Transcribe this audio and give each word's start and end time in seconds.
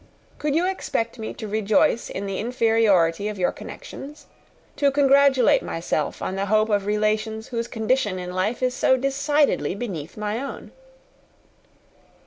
Could 0.39 0.55
you 0.55 0.65
expect 0.65 1.19
me 1.19 1.31
to 1.35 1.47
rejoice 1.47 2.09
in 2.09 2.25
the 2.25 2.39
inferiority 2.39 3.27
of 3.27 3.37
your 3.37 3.51
connections? 3.51 4.25
to 4.77 4.89
congratulate 4.89 5.61
myself 5.61 6.23
on 6.23 6.35
the 6.35 6.47
hope 6.47 6.69
of 6.69 6.87
relations 6.87 7.49
whose 7.49 7.67
condition 7.67 8.17
in 8.17 8.33
life 8.33 8.63
is 8.63 8.73
so 8.73 8.97
decidedly 8.97 9.75
beneath 9.75 10.17
my 10.17 10.41
own?" 10.41 10.71